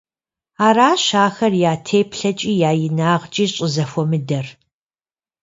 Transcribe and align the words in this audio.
Аращ 0.67 1.05
ахэр 1.25 1.53
я 1.71 1.73
теплъэкIи 1.87 2.53
я 2.69 2.71
инагъкIи 2.85 3.45
щIызэхуэмыдэр. 3.53 4.47